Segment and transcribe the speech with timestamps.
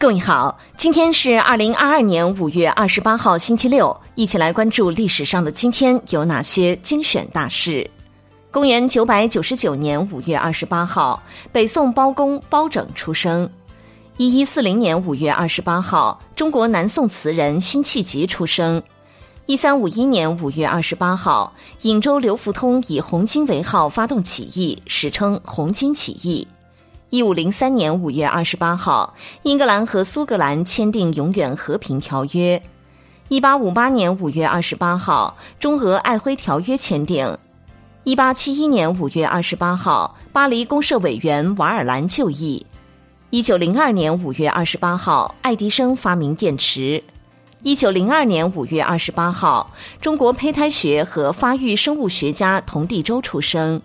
[0.00, 7.90] 各位好，今天是二零二二年五月二十八号，星期六，一起来关注历史上的今天有哪些精选大事。
[8.52, 13.50] 公元九百九十九年五月二十八号，北宋包公包拯出生。
[14.18, 18.80] 一一四零年五月二十八号，中国南宋词人辛弃疾出生。
[19.46, 21.52] 一三五一年五月二十八号，
[21.82, 26.46] 颍州刘福通以红巾为号发动起义，史称红巾起义。
[27.10, 32.62] 一五零三年五月二十八号，英格兰和苏格兰签订永远和平条约。
[33.28, 37.34] 一八五八年五月二十八号，中俄爱辉条约签订。
[38.04, 42.64] 一八七一年五月二十八号，巴黎公社委员瓦尔兰就义。
[43.30, 47.02] 一九零二年五月二十八号，爱迪生发明电池。
[47.62, 53.80] 一九零二年五月二十八号，中国胚胎学和发育生物学家童第周出生。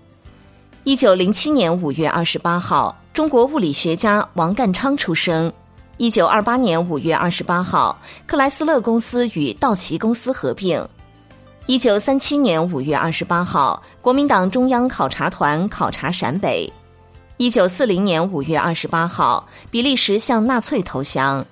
[0.84, 2.94] 一九零七年五月二十八号。
[3.14, 5.54] 中国物理学家王淦昌出生。
[5.98, 7.96] 一九二八年五月二十八号，
[8.26, 10.84] 克莱斯勒公司与道奇公司合并。
[11.68, 16.68] 一九三七年五月二十八号，国民党中央考察团考察陕北。
[17.38, 21.46] 一九四零年五月二十八号，比利时向纳粹投降。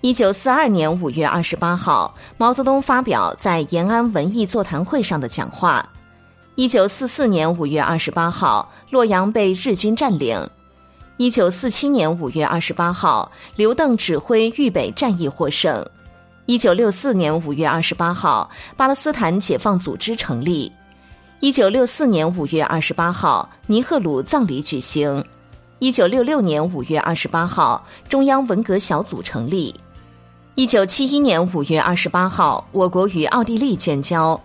[0.00, 5.86] 一九四二年五月二十八号，毛泽东发表在延安文艺座谈会上的讲话。
[6.54, 10.48] 一九四四年五月二十八号，洛阳被日军占领。
[11.16, 15.84] 一九四七年五月二十八号，刘邓指挥豫北战役获胜。
[16.46, 20.72] 一九六四年五月二十八号，巴勒斯坦解放组织成立。
[21.38, 25.24] 一九六四年五月二十八号，尼赫鲁葬礼举行。
[25.78, 29.72] 一九六六年五月二十八号，中央文革小组成立。
[30.56, 34.38] 一九七一年五月二十八号，我国与奥地利建交。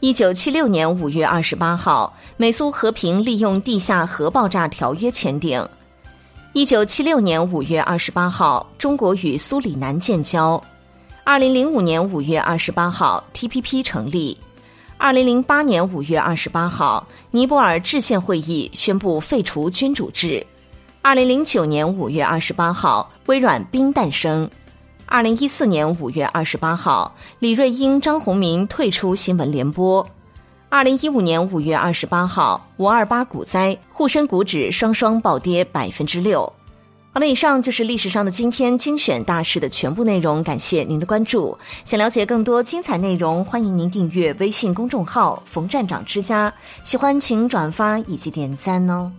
[0.00, 5.64] 一九七六年五月二十八号，美苏和平利用地下核爆炸条约签订。
[6.54, 10.60] 一九七六年五月二十八号，中国与苏里南建交。
[11.22, 14.36] 二零零五年五月二十八号，TPP 成立。
[14.96, 20.44] 二零零八年五月二十八号，尼泊尔制宪会议宣布废除君主制。
[21.02, 24.50] 二零零九年五月二十八号，微软冰诞生。
[25.04, 30.04] 二零一四年五月二十八号，李瑞英、张宏民退出新闻联播。
[30.70, 36.42] 二零一五年五月二十八号，五二八股灾，沪深股指双双暴跌百分之六。
[37.10, 41.56] 好了，以上就是历史上的今天精选大事的全部内容，感谢您的关注。
[41.86, 46.52] 想了解更多精彩内容，欢迎您订阅微信公众号“冯站长之家”。
[46.84, 49.10] 喜欢请转发以及点赞哦。